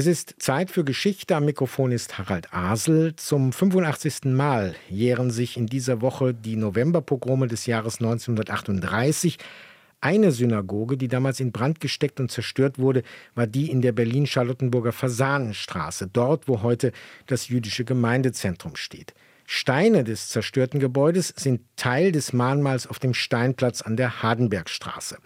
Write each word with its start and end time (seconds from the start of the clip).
Es 0.00 0.06
ist 0.06 0.36
Zeit 0.38 0.70
für 0.70 0.82
Geschichte. 0.82 1.36
Am 1.36 1.44
Mikrofon 1.44 1.92
ist 1.92 2.16
Harald 2.16 2.54
Asel. 2.54 3.14
Zum 3.16 3.52
85. 3.52 4.32
Mal 4.32 4.74
jähren 4.88 5.30
sich 5.30 5.58
in 5.58 5.66
dieser 5.66 6.00
Woche 6.00 6.32
die 6.32 6.56
Novemberpogrome 6.56 7.48
des 7.48 7.66
Jahres 7.66 8.00
1938. 8.00 9.36
Eine 10.00 10.32
Synagoge, 10.32 10.96
die 10.96 11.08
damals 11.08 11.38
in 11.38 11.52
Brand 11.52 11.80
gesteckt 11.80 12.18
und 12.18 12.30
zerstört 12.30 12.78
wurde, 12.78 13.02
war 13.34 13.46
die 13.46 13.70
in 13.70 13.82
der 13.82 13.92
Berlin-Charlottenburger 13.92 14.92
Fasanenstraße, 14.92 16.08
dort, 16.10 16.48
wo 16.48 16.62
heute 16.62 16.92
das 17.26 17.48
jüdische 17.48 17.84
Gemeindezentrum 17.84 18.76
steht. 18.76 19.12
Steine 19.52 20.04
des 20.04 20.28
zerstörten 20.28 20.78
Gebäudes 20.78 21.34
sind 21.36 21.62
Teil 21.74 22.12
des 22.12 22.32
Mahnmals 22.32 22.86
auf 22.86 23.00
dem 23.00 23.14
Steinplatz 23.14 23.82
an 23.82 23.96
der 23.96 24.22
Hardenbergstraße. 24.22 25.18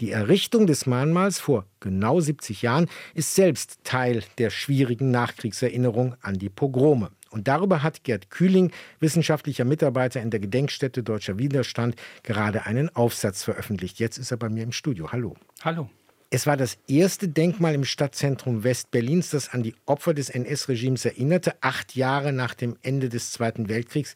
Die 0.00 0.12
Errichtung 0.12 0.66
des 0.66 0.86
Mahnmals 0.86 1.38
vor 1.38 1.66
genau 1.80 2.18
70 2.18 2.62
Jahren 2.62 2.88
ist 3.12 3.34
selbst 3.34 3.80
Teil 3.84 4.22
der 4.38 4.48
schwierigen 4.48 5.10
Nachkriegserinnerung 5.10 6.14
an 6.22 6.38
die 6.38 6.48
Pogrome. 6.48 7.10
Und 7.28 7.48
darüber 7.48 7.82
hat 7.82 8.02
Gerd 8.02 8.30
Kühling, 8.30 8.72
wissenschaftlicher 9.00 9.66
Mitarbeiter 9.66 10.22
in 10.22 10.30
der 10.30 10.40
Gedenkstätte 10.40 11.02
Deutscher 11.02 11.38
Widerstand, 11.38 11.96
gerade 12.22 12.64
einen 12.64 12.88
Aufsatz 12.96 13.44
veröffentlicht. 13.44 13.98
Jetzt 13.98 14.16
ist 14.16 14.30
er 14.30 14.38
bei 14.38 14.48
mir 14.48 14.62
im 14.62 14.72
Studio. 14.72 15.12
Hallo. 15.12 15.36
Hallo. 15.62 15.90
Es 16.30 16.46
war 16.46 16.56
das 16.56 16.78
erste 16.88 17.28
Denkmal 17.28 17.74
im 17.74 17.84
Stadtzentrum 17.84 18.64
Westberlins, 18.64 19.30
das 19.30 19.50
an 19.50 19.62
die 19.62 19.74
Opfer 19.86 20.12
des 20.12 20.28
NS-Regimes 20.28 21.04
erinnerte, 21.04 21.54
acht 21.60 21.94
Jahre 21.94 22.32
nach 22.32 22.54
dem 22.54 22.76
Ende 22.82 23.08
des 23.08 23.30
Zweiten 23.30 23.68
Weltkriegs. 23.68 24.14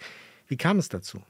Wie 0.49 0.57
kam 0.57 0.79
es 0.79 0.89
dazu? 0.89 1.23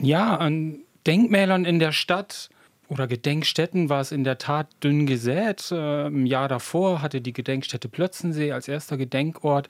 Ja, 0.00 0.36
an 0.36 0.80
Denkmälern 1.06 1.64
in 1.64 1.78
der 1.78 1.92
Stadt 1.92 2.50
oder 2.88 3.06
Gedenkstätten 3.06 3.88
war 3.88 4.00
es 4.00 4.12
in 4.12 4.22
der 4.22 4.38
Tat 4.38 4.68
dünn 4.82 5.06
gesät. 5.06 5.70
Äh, 5.72 6.06
Im 6.06 6.26
Jahr 6.26 6.48
davor 6.48 7.02
hatte 7.02 7.20
die 7.20 7.32
Gedenkstätte 7.32 7.88
Plötzensee 7.88 8.52
als 8.52 8.68
erster 8.68 8.96
Gedenkort 8.96 9.68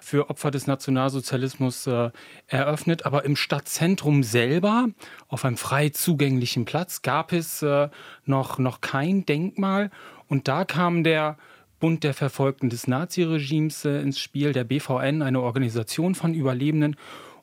für 0.00 0.30
Opfer 0.30 0.50
des 0.50 0.66
Nationalsozialismus 0.66 1.86
äh, 1.86 2.10
eröffnet. 2.48 3.06
Aber 3.06 3.24
im 3.24 3.36
Stadtzentrum 3.36 4.22
selber, 4.22 4.88
auf 5.28 5.44
einem 5.44 5.56
frei 5.56 5.90
zugänglichen 5.90 6.64
Platz, 6.64 7.02
gab 7.02 7.32
es 7.32 7.62
äh, 7.62 7.88
noch, 8.24 8.58
noch 8.58 8.80
kein 8.80 9.24
Denkmal. 9.26 9.90
Und 10.28 10.48
da 10.48 10.64
kam 10.64 11.04
der 11.04 11.36
Bund 11.78 12.02
der 12.02 12.14
Verfolgten 12.14 12.68
des 12.68 12.88
Naziregimes 12.88 13.84
ins 13.84 14.18
Spiel, 14.18 14.52
der 14.52 14.64
BVN, 14.64 15.22
eine 15.22 15.40
Organisation 15.40 16.14
von 16.14 16.34
Überlebenden. 16.34 16.96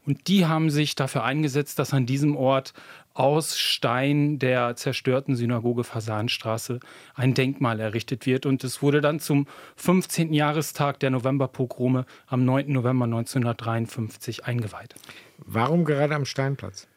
Und 0.06 0.28
die 0.28 0.46
haben 0.46 0.70
sich 0.70 0.96
dafür 0.96 1.24
eingesetzt, 1.24 1.80
dass 1.80 1.94
an 1.94 2.06
diesem 2.06 2.36
Ort 2.36 2.74
aus 3.14 3.60
Stein 3.60 4.40
der 4.40 4.76
zerstörten 4.76 5.36
Synagoge 5.36 5.84
Fasanstraße 5.84 6.80
ein 7.14 7.34
Denkmal 7.34 7.80
errichtet 7.80 8.26
wird. 8.26 8.46
Und 8.46 8.64
es 8.64 8.82
wurde 8.82 9.02
dann 9.02 9.20
zum 9.20 9.48
15. 9.76 10.34
Jahrestag 10.34 11.00
der 11.00 11.12
Novemberpogrome 11.12 12.06
am 12.28 12.46
9. 12.46 12.72
November 12.72 13.06
1953 13.06 14.46
eingeweiht. 14.46 14.96
Warum 15.38 15.86
gerade 15.86 16.16
am 16.16 16.26
Steinplatz? 16.26 16.88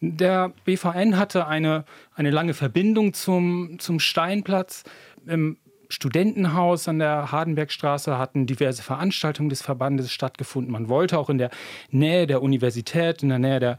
Der 0.00 0.52
BVN 0.64 1.16
hatte 1.16 1.46
eine, 1.46 1.84
eine 2.14 2.30
lange 2.30 2.54
Verbindung 2.54 3.14
zum, 3.14 3.78
zum 3.78 4.00
Steinplatz. 4.00 4.82
Im 5.26 5.56
Studentenhaus 5.92 6.88
an 6.88 6.98
der 6.98 7.30
Hardenbergstraße 7.30 8.16
hatten 8.18 8.46
diverse 8.46 8.82
Veranstaltungen 8.82 9.50
des 9.50 9.60
Verbandes 9.60 10.10
stattgefunden. 10.10 10.72
Man 10.72 10.88
wollte 10.88 11.18
auch 11.18 11.28
in 11.28 11.36
der 11.36 11.50
Nähe 11.90 12.26
der 12.26 12.42
Universität, 12.42 13.22
in 13.22 13.28
der 13.28 13.38
Nähe 13.38 13.60
der, 13.60 13.76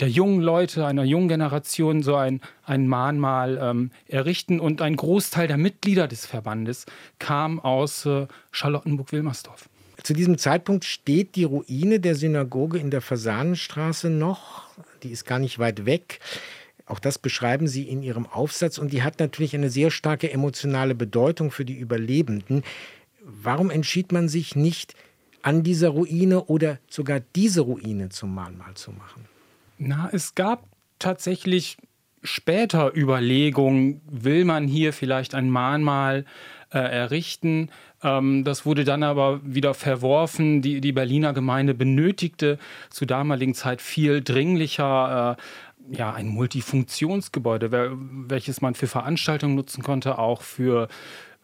der 0.00 0.08
jungen 0.08 0.40
Leute, 0.40 0.86
einer 0.86 1.04
jungen 1.04 1.28
Generation 1.28 2.02
so 2.02 2.14
ein, 2.14 2.40
ein 2.64 2.86
Mahnmal 2.86 3.58
ähm, 3.60 3.90
errichten. 4.06 4.60
Und 4.60 4.80
ein 4.82 4.96
Großteil 4.96 5.48
der 5.48 5.56
Mitglieder 5.56 6.08
des 6.08 6.26
Verbandes 6.26 6.86
kam 7.18 7.60
aus 7.60 8.06
äh, 8.06 8.26
Charlottenburg-Wilmersdorf. 8.52 9.68
Zu 10.02 10.14
diesem 10.14 10.38
Zeitpunkt 10.38 10.84
steht 10.84 11.34
die 11.34 11.44
Ruine 11.44 12.00
der 12.00 12.14
Synagoge 12.14 12.78
in 12.78 12.90
der 12.90 13.00
Fasanenstraße 13.00 14.10
noch. 14.10 14.62
Die 15.02 15.10
ist 15.10 15.24
gar 15.24 15.38
nicht 15.38 15.58
weit 15.58 15.86
weg. 15.86 16.20
Auch 16.86 17.00
das 17.00 17.18
beschreiben 17.18 17.68
Sie 17.68 17.82
in 17.82 18.02
Ihrem 18.02 18.26
Aufsatz 18.26 18.78
und 18.78 18.92
die 18.92 19.02
hat 19.02 19.18
natürlich 19.18 19.54
eine 19.54 19.68
sehr 19.68 19.90
starke 19.90 20.30
emotionale 20.32 20.94
Bedeutung 20.94 21.50
für 21.50 21.64
die 21.64 21.76
Überlebenden. 21.76 22.62
Warum 23.22 23.70
entschied 23.70 24.12
man 24.12 24.28
sich 24.28 24.56
nicht, 24.56 24.94
an 25.42 25.62
dieser 25.62 25.90
Ruine 25.90 26.44
oder 26.44 26.78
sogar 26.88 27.20
diese 27.20 27.60
Ruine 27.60 28.08
zum 28.08 28.34
Mahnmal 28.34 28.74
zu 28.74 28.90
machen? 28.92 29.26
Na, 29.78 30.10
es 30.12 30.34
gab 30.34 30.64
tatsächlich 30.98 31.76
später 32.22 32.96
Überlegungen, 32.96 34.00
will 34.10 34.44
man 34.44 34.66
hier 34.66 34.92
vielleicht 34.92 35.34
ein 35.34 35.50
Mahnmal 35.50 36.24
äh, 36.72 36.78
errichten? 36.78 37.70
Ähm, 38.02 38.44
das 38.44 38.66
wurde 38.66 38.84
dann 38.84 39.04
aber 39.04 39.40
wieder 39.44 39.74
verworfen. 39.74 40.62
Die, 40.62 40.80
die 40.80 40.92
Berliner 40.92 41.32
Gemeinde 41.32 41.74
benötigte 41.74 42.58
zur 42.90 43.06
damaligen 43.06 43.54
Zeit 43.54 43.80
viel 43.80 44.22
dringlicher 44.22 45.36
äh, 45.38 45.96
ja, 45.96 46.12
ein 46.12 46.28
Multifunktionsgebäude, 46.28 47.70
welches 47.72 48.60
man 48.60 48.74
für 48.74 48.88
Veranstaltungen 48.88 49.54
nutzen 49.54 49.82
konnte, 49.82 50.18
auch 50.18 50.42
für, 50.42 50.88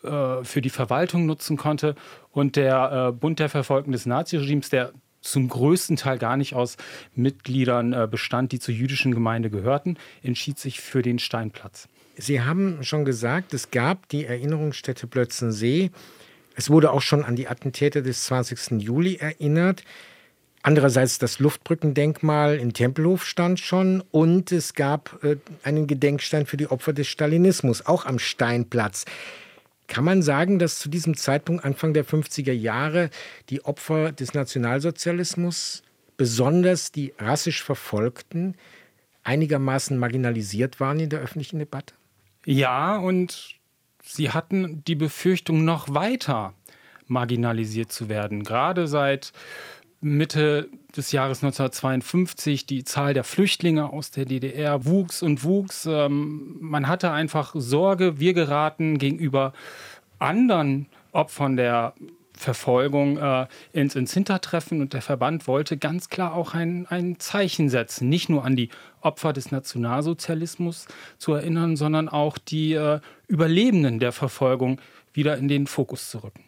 äh, 0.02 0.42
für 0.42 0.60
die 0.60 0.70
Verwaltung 0.70 1.24
nutzen 1.24 1.56
konnte. 1.56 1.94
Und 2.30 2.56
der 2.56 3.08
äh, 3.08 3.12
Bund 3.12 3.38
der 3.38 3.48
Verfolgten 3.48 3.92
des 3.92 4.06
Naziregimes, 4.06 4.68
der 4.68 4.92
zum 5.24 5.48
größten 5.48 5.96
Teil 5.96 6.18
gar 6.18 6.36
nicht 6.36 6.54
aus 6.54 6.76
Mitgliedern 7.14 7.92
äh, 7.92 8.08
bestand, 8.10 8.52
die 8.52 8.60
zur 8.60 8.74
jüdischen 8.74 9.12
Gemeinde 9.12 9.50
gehörten, 9.50 9.96
entschied 10.22 10.58
sich 10.58 10.80
für 10.80 11.02
den 11.02 11.18
Steinplatz. 11.18 11.88
Sie 12.16 12.42
haben 12.42 12.84
schon 12.84 13.04
gesagt, 13.04 13.54
es 13.54 13.70
gab 13.70 14.08
die 14.08 14.24
Erinnerungsstätte 14.24 15.06
Plötzensee. 15.06 15.90
Es 16.54 16.70
wurde 16.70 16.92
auch 16.92 17.02
schon 17.02 17.24
an 17.24 17.34
die 17.34 17.48
Attentäter 17.48 18.02
des 18.02 18.24
20. 18.24 18.80
Juli 18.80 19.16
erinnert. 19.16 19.82
Andererseits 20.62 21.18
das 21.18 21.40
Luftbrückendenkmal 21.40 22.56
in 22.56 22.72
Tempelhof 22.72 23.26
stand 23.26 23.60
schon 23.60 24.02
und 24.12 24.52
es 24.52 24.74
gab 24.74 25.22
äh, 25.22 25.36
einen 25.62 25.86
Gedenkstein 25.86 26.46
für 26.46 26.56
die 26.56 26.70
Opfer 26.70 26.92
des 26.92 27.08
Stalinismus, 27.08 27.84
auch 27.84 28.06
am 28.06 28.18
Steinplatz. 28.18 29.04
Kann 29.86 30.04
man 30.04 30.22
sagen, 30.22 30.58
dass 30.58 30.78
zu 30.78 30.88
diesem 30.88 31.16
Zeitpunkt, 31.16 31.64
Anfang 31.64 31.92
der 31.92 32.04
50er 32.04 32.52
Jahre, 32.52 33.10
die 33.50 33.64
Opfer 33.64 34.12
des 34.12 34.34
Nationalsozialismus, 34.34 35.82
besonders 36.16 36.92
die 36.92 37.12
rassisch 37.18 37.62
Verfolgten, 37.62 38.54
einigermaßen 39.24 39.98
marginalisiert 39.98 40.80
waren 40.80 41.00
in 41.00 41.10
der 41.10 41.20
öffentlichen 41.20 41.58
Debatte? 41.58 41.94
Ja, 42.46 42.96
und 42.96 43.56
sie 44.02 44.30
hatten 44.30 44.84
die 44.84 44.94
Befürchtung, 44.94 45.64
noch 45.64 45.92
weiter 45.92 46.54
marginalisiert 47.06 47.92
zu 47.92 48.08
werden. 48.08 48.44
Gerade 48.44 48.86
seit 48.86 49.32
Mitte 50.04 50.68
des 50.94 51.12
Jahres 51.12 51.42
1952 51.42 52.66
die 52.66 52.84
Zahl 52.84 53.14
der 53.14 53.24
Flüchtlinge 53.24 53.90
aus 53.90 54.10
der 54.10 54.26
DDR 54.26 54.84
wuchs 54.84 55.22
und 55.22 55.44
wuchs. 55.44 55.86
Ähm, 55.86 56.56
man 56.60 56.86
hatte 56.88 57.10
einfach 57.10 57.54
Sorge, 57.56 58.20
wir 58.20 58.34
geraten 58.34 58.98
gegenüber 58.98 59.54
anderen 60.18 60.86
Opfern 61.12 61.56
der 61.56 61.94
Verfolgung 62.36 63.16
äh, 63.16 63.46
ins, 63.72 63.94
ins 63.94 64.12
Hintertreffen 64.12 64.80
und 64.80 64.92
der 64.92 65.02
Verband 65.02 65.46
wollte 65.46 65.78
ganz 65.78 66.10
klar 66.10 66.34
auch 66.34 66.52
ein, 66.52 66.86
ein 66.88 67.18
Zeichen 67.18 67.68
setzen, 67.68 68.08
nicht 68.08 68.28
nur 68.28 68.44
an 68.44 68.56
die 68.56 68.68
Opfer 69.00 69.32
des 69.32 69.52
Nationalsozialismus 69.52 70.86
zu 71.16 71.32
erinnern, 71.32 71.76
sondern 71.76 72.08
auch 72.08 72.36
die 72.36 72.74
äh, 72.74 73.00
Überlebenden 73.26 74.00
der 74.00 74.12
Verfolgung 74.12 74.80
wieder 75.14 75.38
in 75.38 75.48
den 75.48 75.66
Fokus 75.66 76.10
zu 76.10 76.18
rücken. 76.18 76.43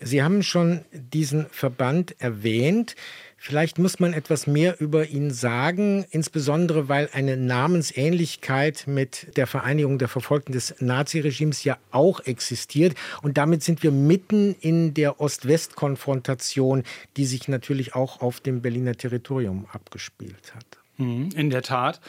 Sie 0.00 0.22
haben 0.22 0.42
schon 0.42 0.84
diesen 0.92 1.46
Verband 1.50 2.14
erwähnt. 2.20 2.94
Vielleicht 3.36 3.78
muss 3.78 4.00
man 4.00 4.14
etwas 4.14 4.46
mehr 4.46 4.80
über 4.80 5.06
ihn 5.06 5.30
sagen, 5.30 6.04
insbesondere 6.10 6.88
weil 6.88 7.08
eine 7.12 7.36
Namensähnlichkeit 7.36 8.84
mit 8.86 9.36
der 9.36 9.46
Vereinigung 9.46 9.98
der 9.98 10.08
Verfolgten 10.08 10.52
des 10.52 10.74
Naziregimes 10.80 11.62
ja 11.62 11.78
auch 11.92 12.20
existiert. 12.20 12.96
Und 13.22 13.38
damit 13.38 13.62
sind 13.62 13.82
wir 13.82 13.92
mitten 13.92 14.56
in 14.60 14.92
der 14.92 15.20
Ost-West-Konfrontation, 15.20 16.82
die 17.16 17.26
sich 17.26 17.46
natürlich 17.46 17.94
auch 17.94 18.20
auf 18.20 18.40
dem 18.40 18.60
Berliner 18.60 18.96
Territorium 18.96 19.66
abgespielt 19.72 20.54
hat. 20.54 20.66
Mhm, 20.96 21.30
in 21.36 21.50
der 21.50 21.62
Tat. 21.62 22.00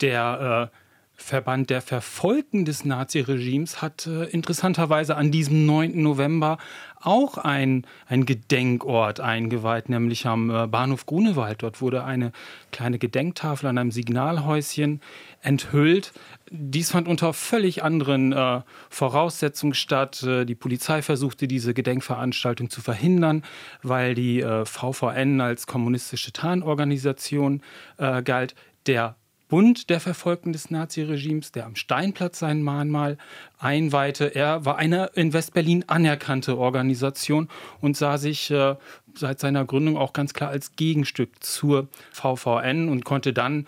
Der 0.00 0.70
äh 0.72 0.81
Verband 1.22 1.70
der 1.70 1.80
Verfolgten 1.80 2.64
des 2.64 2.84
Naziregimes 2.84 3.80
hat 3.80 4.06
äh, 4.06 4.24
interessanterweise 4.24 5.16
an 5.16 5.30
diesem 5.30 5.64
9. 5.66 6.02
November 6.02 6.58
auch 7.00 7.38
ein, 7.38 7.86
ein 8.06 8.26
Gedenkort 8.26 9.20
eingeweiht, 9.20 9.88
nämlich 9.88 10.26
am 10.26 10.50
äh, 10.50 10.66
Bahnhof 10.66 11.06
Grunewald. 11.06 11.62
Dort 11.62 11.80
wurde 11.80 12.04
eine 12.04 12.32
kleine 12.70 12.98
Gedenktafel 12.98 13.68
an 13.68 13.78
einem 13.78 13.92
Signalhäuschen 13.92 15.00
enthüllt. 15.40 16.12
Dies 16.50 16.90
fand 16.90 17.08
unter 17.08 17.32
völlig 17.32 17.82
anderen 17.82 18.32
äh, 18.32 18.60
Voraussetzungen 18.90 19.74
statt. 19.74 20.22
Äh, 20.22 20.44
die 20.44 20.54
Polizei 20.54 21.02
versuchte, 21.02 21.48
diese 21.48 21.72
Gedenkveranstaltung 21.72 22.68
zu 22.68 22.80
verhindern, 22.80 23.42
weil 23.82 24.14
die 24.14 24.40
äh, 24.40 24.64
VVN 24.64 25.40
als 25.40 25.66
kommunistische 25.66 26.32
Tarnorganisation 26.32 27.62
äh, 27.98 28.22
galt. 28.22 28.54
Der 28.86 29.14
Bund 29.52 29.90
der 29.90 30.00
Verfolgten 30.00 30.54
des 30.54 30.70
Naziregimes, 30.70 31.52
der 31.52 31.66
am 31.66 31.76
Steinplatz 31.76 32.38
sein 32.38 32.62
Mahnmal 32.62 33.18
einweihte. 33.58 34.34
Er 34.34 34.64
war 34.64 34.78
eine 34.78 35.10
in 35.14 35.34
Westberlin 35.34 35.86
anerkannte 35.90 36.56
Organisation 36.56 37.50
und 37.82 37.94
sah 37.94 38.16
sich 38.16 38.50
äh, 38.50 38.76
seit 39.14 39.40
seiner 39.40 39.66
Gründung 39.66 39.98
auch 39.98 40.14
ganz 40.14 40.32
klar 40.32 40.48
als 40.48 40.74
Gegenstück 40.76 41.44
zur 41.44 41.88
VVN 42.12 42.88
und 42.88 43.04
konnte 43.04 43.34
dann, 43.34 43.66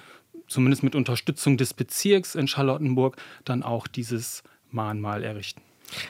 zumindest 0.48 0.84
mit 0.84 0.94
Unterstützung 0.94 1.58
des 1.58 1.74
Bezirks 1.74 2.34
in 2.34 2.48
Charlottenburg, 2.48 3.18
dann 3.44 3.62
auch 3.62 3.86
dieses 3.86 4.42
Mahnmal 4.70 5.22
errichten. 5.22 5.60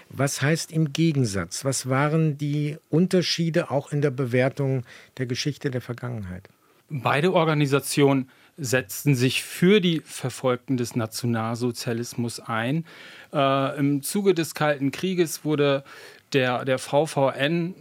Was 0.09 0.41
heißt 0.41 0.71
im 0.71 0.93
Gegensatz? 0.93 1.65
Was 1.65 1.88
waren 1.88 2.38
die 2.38 2.76
Unterschiede 2.91 3.73
auch 3.73 3.91
in 3.91 4.03
der 4.03 4.12
Bewertung 4.12 4.85
der 5.19 5.26
Geschichte 5.26 5.73
der 5.73 5.81
Vergangenheit? 5.81 6.49
Beide 6.91 7.32
Organisationen 7.32 8.31
setzten 8.56 9.15
sich 9.15 9.43
für 9.43 9.81
die 9.81 10.01
Verfolgten 10.01 10.77
des 10.77 10.97
Nationalsozialismus 10.97 12.41
ein. 12.41 12.85
Äh, 13.33 13.79
Im 13.79 14.03
Zuge 14.03 14.35
des 14.35 14.55
Kalten 14.55 14.91
Krieges 14.91 15.45
wurde 15.45 15.85
der, 16.33 16.65
der 16.65 16.79
VVN 16.79 17.75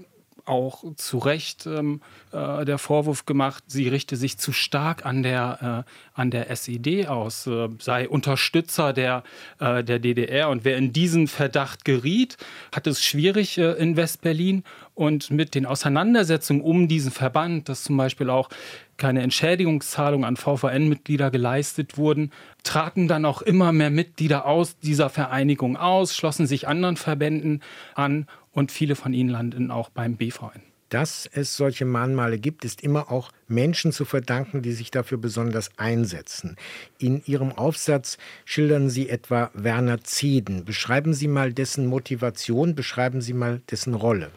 auch 0.46 0.84
zu 0.96 1.18
Recht 1.18 1.66
ähm, 1.66 2.02
äh, 2.32 2.66
der 2.66 2.78
Vorwurf 2.78 3.26
gemacht, 3.26 3.64
sie 3.68 3.88
richte 3.88 4.16
sich 4.18 4.38
zu 4.38 4.52
stark 4.52 5.06
an 5.06 5.24
der, 5.24 5.86
äh, 5.88 6.20
an 6.20 6.32
der 6.32 6.50
SED 6.50 7.08
aus, 7.08 7.48
äh, 7.48 7.70
sei 7.80 8.10
Unterstützer 8.10 8.94
der, 8.94 9.24
äh, 9.60 9.84
der 9.84 10.00
DDR. 10.00 10.50
Und 10.50 10.66
wer 10.66 10.78
in 10.78 10.92
diesen 10.92 11.28
Verdacht 11.28 11.86
geriet, 11.86 12.38
hat 12.74 12.88
es 12.88 13.04
schwierig 13.04 13.58
äh, 13.58 13.72
in 13.74 13.96
Westberlin. 13.96 14.64
Und 14.96 15.32
mit 15.32 15.56
den 15.56 15.66
Auseinandersetzungen 15.66 16.62
um 16.62 16.88
diesen 16.88 17.12
Verband, 17.12 17.68
dass 17.68 17.84
zum 17.84 17.98
Beispiel 17.98 18.30
auch 18.30 18.50
keine 18.98 19.24
Entschädigungszahlungen 19.24 20.24
an 20.24 20.38
VVN-Mitglieder 20.38 21.32
geleistet 21.32 21.98
wurden, 21.98 22.32
traten 22.64 23.08
dann 23.08 23.26
auch 23.26 23.42
immer 23.42 23.72
mehr 23.72 23.90
Mitglieder 23.90 24.46
aus 24.46 24.78
dieser 24.78 25.10
Vereinigung 25.10 25.78
aus, 25.78 26.16
schlossen 26.16 26.46
sich 26.46 26.68
anderen 26.68 26.96
Verbänden 26.96 27.64
an 27.96 28.28
und 28.54 28.72
viele 28.72 28.96
von 28.96 29.14
ihnen 29.14 29.30
landen 29.30 29.72
auch 29.72 29.90
beim 29.90 30.16
BVN. 30.16 30.62
Dass 30.94 31.28
es 31.34 31.58
solche 31.58 31.86
Mahnmale 31.86 32.38
gibt, 32.38 32.64
ist 32.66 32.84
immer 32.84 33.12
auch 33.12 33.32
Menschen 33.48 33.92
zu 33.92 34.06
verdanken, 34.06 34.62
die 34.62 34.74
sich 34.74 34.92
dafür 34.92 35.18
besonders 35.18 35.72
einsetzen. 35.80 36.56
In 37.00 37.24
Ihrem 37.26 37.52
Aufsatz 37.52 38.20
schildern 38.46 38.92
Sie 38.92 39.10
etwa 39.10 39.50
Werner 39.56 40.04
Zeden. 40.04 40.66
Beschreiben 40.66 41.16
Sie 41.16 41.28
mal 41.28 41.52
dessen 41.52 41.88
Motivation, 41.88 42.76
beschreiben 42.76 43.22
Sie 43.22 43.34
mal 43.34 43.64
dessen 43.72 43.96
Rolle. 43.96 44.30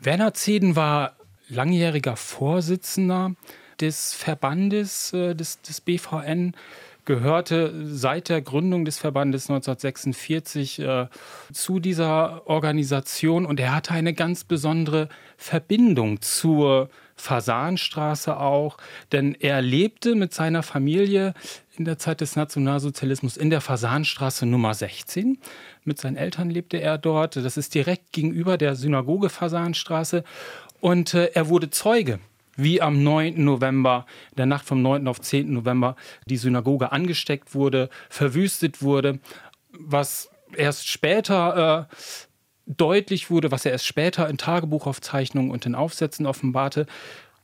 Werner 0.00 0.32
Zeden 0.32 0.76
war 0.76 1.16
langjähriger 1.48 2.14
Vorsitzender 2.14 3.34
des 3.80 4.14
Verbandes 4.14 5.12
äh, 5.12 5.34
des, 5.34 5.60
des 5.62 5.80
BVN 5.80 6.54
gehörte 7.10 7.72
seit 7.86 8.28
der 8.28 8.40
Gründung 8.40 8.84
des 8.84 8.98
Verbandes 8.98 9.50
1946 9.50 10.78
äh, 10.78 11.06
zu 11.52 11.80
dieser 11.80 12.46
Organisation 12.46 13.46
und 13.46 13.58
er 13.58 13.74
hatte 13.74 13.90
eine 13.94 14.14
ganz 14.14 14.44
besondere 14.44 15.08
Verbindung 15.36 16.22
zur 16.22 16.88
Fasanstraße 17.16 18.38
auch, 18.38 18.76
denn 19.10 19.34
er 19.34 19.60
lebte 19.60 20.14
mit 20.14 20.32
seiner 20.32 20.62
Familie 20.62 21.34
in 21.76 21.84
der 21.84 21.98
Zeit 21.98 22.20
des 22.20 22.36
Nationalsozialismus 22.36 23.36
in 23.36 23.50
der 23.50 23.60
Fasanstraße 23.60 24.46
Nummer 24.46 24.72
16. 24.72 25.38
Mit 25.82 25.98
seinen 25.98 26.16
Eltern 26.16 26.48
lebte 26.48 26.80
er 26.80 26.96
dort. 26.96 27.34
Das 27.34 27.56
ist 27.56 27.74
direkt 27.74 28.12
gegenüber 28.12 28.56
der 28.56 28.76
Synagoge 28.76 29.30
Fasanstraße. 29.30 30.22
Und 30.80 31.12
äh, 31.14 31.32
er 31.34 31.48
wurde 31.48 31.70
Zeuge 31.70 32.20
wie 32.62 32.82
am 32.82 33.02
9. 33.02 33.42
November, 33.42 34.06
der 34.36 34.46
Nacht 34.46 34.64
vom 34.64 34.82
9. 34.82 35.06
auf 35.08 35.20
10. 35.20 35.52
November, 35.52 35.96
die 36.26 36.36
Synagoge 36.36 36.92
angesteckt 36.92 37.54
wurde, 37.54 37.88
verwüstet 38.08 38.82
wurde, 38.82 39.20
was 39.72 40.30
erst 40.56 40.88
später 40.88 41.88
äh, 41.88 41.94
deutlich 42.66 43.30
wurde, 43.30 43.50
was 43.50 43.64
er 43.64 43.72
erst 43.72 43.86
später 43.86 44.28
in 44.28 44.38
Tagebuchaufzeichnungen 44.38 45.50
und 45.50 45.66
in 45.66 45.74
Aufsätzen 45.74 46.26
offenbarte. 46.26 46.86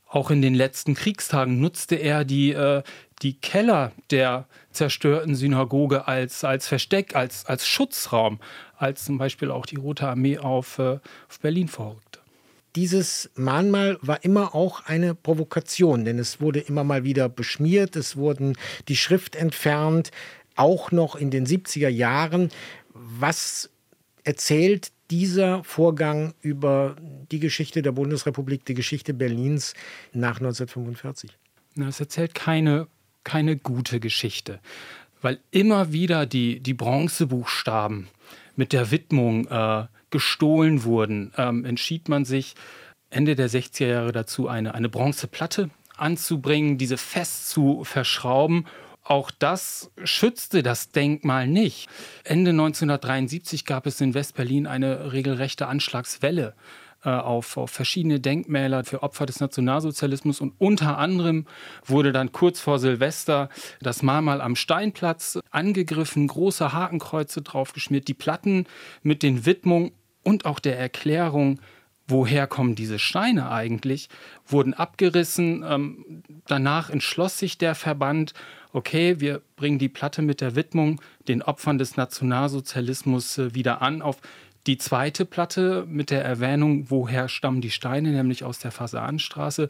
Auch 0.09 0.31
in 0.31 0.41
den 0.41 0.55
letzten 0.55 0.93
Kriegstagen 0.95 1.59
nutzte 1.59 1.95
er 1.95 2.23
die, 2.23 2.53
äh, 2.53 2.81
die 3.21 3.33
Keller 3.33 3.91
der 4.09 4.47
zerstörten 4.71 5.35
Synagoge 5.35 6.07
als, 6.07 6.45
als 6.45 6.67
Versteck, 6.67 7.15
als, 7.15 7.45
als 7.45 7.67
Schutzraum, 7.67 8.39
als 8.77 9.03
zum 9.03 9.17
Beispiel 9.17 9.51
auch 9.51 9.65
die 9.65 9.75
Rote 9.75 10.07
Armee 10.07 10.37
auf, 10.37 10.79
äh, 10.79 10.99
auf 11.27 11.39
Berlin 11.41 11.67
vorrückte 11.67 12.19
dieses 12.75 13.31
Mahnmal 13.35 13.97
war 14.01 14.23
immer 14.23 14.53
auch 14.53 14.85
eine 14.85 15.15
Provokation, 15.15 16.05
denn 16.05 16.19
es 16.19 16.41
wurde 16.41 16.59
immer 16.59 16.83
mal 16.83 17.03
wieder 17.03 17.29
beschmiert, 17.29 17.95
es 17.95 18.17
wurden 18.17 18.55
die 18.87 18.95
Schrift 18.95 19.35
entfernt, 19.35 20.11
auch 20.55 20.91
noch 20.91 21.15
in 21.15 21.31
den 21.31 21.45
70er 21.45 21.89
Jahren. 21.89 22.49
Was 22.93 23.69
erzählt 24.23 24.91
dieser 25.09 25.63
Vorgang 25.63 26.33
über 26.41 26.95
die 27.31 27.39
Geschichte 27.39 27.81
der 27.81 27.93
Bundesrepublik, 27.93 28.65
die 28.65 28.73
Geschichte 28.73 29.13
Berlins 29.13 29.73
nach 30.13 30.37
1945? 30.37 31.31
Na, 31.75 31.87
es 31.87 31.99
erzählt 31.99 32.35
keine, 32.35 32.87
keine 33.23 33.55
gute 33.55 33.99
Geschichte, 33.99 34.59
weil 35.21 35.39
immer 35.51 35.93
wieder 35.93 36.25
die, 36.25 36.59
die 36.59 36.73
Bronzebuchstaben 36.73 38.09
mit 38.55 38.73
der 38.73 38.91
Widmung 38.91 39.47
äh, 39.47 39.85
gestohlen 40.09 40.83
wurden, 40.83 41.33
ähm, 41.37 41.65
entschied 41.65 42.09
man 42.09 42.25
sich 42.25 42.55
Ende 43.09 43.35
der 43.35 43.49
60er 43.49 43.87
Jahre 43.87 44.11
dazu, 44.11 44.47
eine, 44.47 44.75
eine 44.75 44.89
Bronzeplatte 44.89 45.69
anzubringen, 45.95 46.77
diese 46.77 46.97
fest 46.97 47.49
zu 47.49 47.83
verschrauben. 47.83 48.65
Auch 49.03 49.31
das 49.31 49.91
schützte 50.03 50.63
das 50.63 50.91
Denkmal 50.91 51.47
nicht. 51.47 51.87
Ende 52.23 52.51
1973 52.51 53.65
gab 53.65 53.85
es 53.85 54.01
in 54.01 54.13
Westberlin 54.13 54.67
eine 54.67 55.13
regelrechte 55.13 55.67
Anschlagswelle 55.67 56.55
auf, 57.09 57.57
auf 57.57 57.71
verschiedene 57.71 58.19
Denkmäler 58.19 58.83
für 58.83 59.03
Opfer 59.03 59.25
des 59.25 59.39
Nationalsozialismus 59.39 60.41
und 60.41 60.53
unter 60.57 60.97
anderem 60.97 61.45
wurde 61.85 62.11
dann 62.11 62.31
kurz 62.31 62.59
vor 62.59 62.79
Silvester 62.79 63.49
das 63.81 64.03
Mahnmal 64.03 64.41
am 64.41 64.55
Steinplatz 64.55 65.39
angegriffen, 65.51 66.27
große 66.27 66.73
Hakenkreuze 66.73 67.41
draufgeschmiert, 67.41 68.07
die 68.07 68.13
Platten 68.13 68.65
mit 69.03 69.23
den 69.23 69.45
Widmungen 69.45 69.91
und 70.23 70.45
auch 70.45 70.59
der 70.59 70.77
Erklärung, 70.77 71.61
woher 72.07 72.47
kommen 72.47 72.75
diese 72.75 72.99
Steine 72.99 73.51
eigentlich, 73.51 74.09
wurden 74.45 74.73
abgerissen. 74.73 75.63
Ähm, 75.67 76.23
danach 76.47 76.89
entschloss 76.89 77.37
sich 77.37 77.57
der 77.57 77.75
Verband, 77.75 78.33
okay, 78.73 79.19
wir 79.19 79.41
bringen 79.55 79.79
die 79.79 79.89
Platte 79.89 80.21
mit 80.21 80.41
der 80.41 80.55
Widmung 80.55 81.01
den 81.27 81.41
Opfern 81.41 81.77
des 81.77 81.97
Nationalsozialismus 81.97 83.37
äh, 83.37 83.53
wieder 83.53 83.81
an 83.81 84.01
auf 84.01 84.17
die 84.67 84.77
zweite 84.77 85.25
Platte 85.25 85.85
mit 85.87 86.11
der 86.11 86.23
Erwähnung, 86.23 86.89
woher 86.89 87.29
stammen 87.29 87.61
die 87.61 87.71
Steine, 87.71 88.11
nämlich 88.11 88.43
aus 88.43 88.59
der 88.59 88.71
Fasanenstraße, 88.71 89.69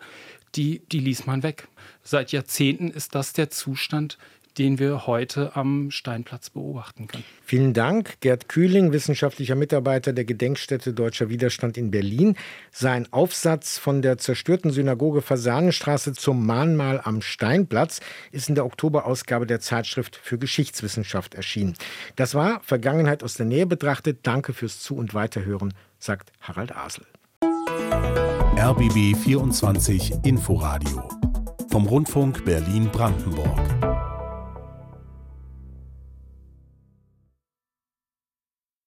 die, 0.56 0.82
die 0.92 1.00
ließ 1.00 1.28
man 1.28 1.44
weg. 1.44 1.68
Seit 2.04 2.32
Jahrzehnten 2.32 2.90
ist 2.90 3.14
das 3.14 3.34
der 3.34 3.50
Zustand, 3.50 4.18
den 4.58 4.80
wir 4.80 5.08
heute 5.08 5.56
am 5.56 5.92
Steinplatz 5.92 6.50
beobachten 6.50 7.08
können. 7.08 7.24
Vielen 7.44 7.74
Dank, 7.74 8.20
Gerd 8.22 8.50
Kühling, 8.50 8.92
wissenschaftlicher 8.92 9.56
Mitarbeiter 9.56 10.14
der 10.14 10.26
Gedenkstätte 10.26 10.94
Deutscher 10.94 11.30
Widerstand 11.30 11.78
in 11.78 11.92
Berlin. 11.92 12.36
Sein 12.72 13.12
Aufsatz 13.12 13.78
von 13.78 14.02
der 14.02 14.18
zerstörten 14.18 14.72
Synagoge 14.72 15.22
Fasanenstraße 15.22 16.14
zum 16.14 16.46
Mahnmal 16.46 17.02
am 17.04 17.22
Steinplatz 17.22 18.00
ist 18.32 18.50
in 18.50 18.56
der 18.56 18.66
Oktoberausgabe 18.66 19.46
der 19.46 19.60
Zeitschrift 19.60 20.16
für 20.16 20.38
Geschichtswissenschaft 20.38 21.36
erschienen. 21.36 21.76
Das 22.16 22.34
war 22.34 22.62
Vergangenheit 22.62 23.24
aus 23.24 23.36
der 23.36 23.46
Nähe 23.46 23.66
betrachtet. 23.66 24.20
Danke 24.24 24.54
fürs 24.54 24.80
Zu- 24.80 24.96
und 24.96 25.14
Weiterhören, 25.14 25.74
sagt 26.00 26.32
Harald 26.42 26.76
Asel. 26.76 27.06
RBB 28.58 29.16
24 29.16 30.14
Inforadio 30.24 31.08
vom 31.70 31.86
Rundfunk 31.86 32.44
Berlin-Brandenburg. 32.44 33.97